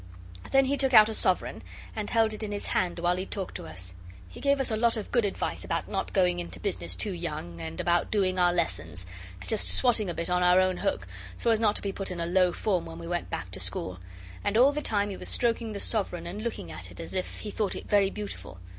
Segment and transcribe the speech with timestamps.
[0.51, 1.61] Then he took out a sovereign,
[1.95, 3.93] and held it in his hand while he talked to us.
[4.27, 7.61] He gave us a lot of good advice about not going into business too young,
[7.61, 9.05] and about doing our lessons
[9.45, 11.05] just swatting a bit, on our own hook,
[11.37, 13.59] so as not to be put in a low form when we went back to
[13.59, 13.99] school.
[14.43, 17.41] And all the time he was stroking the sovereign and looking at it as if
[17.41, 18.59] he thought it very beautiful.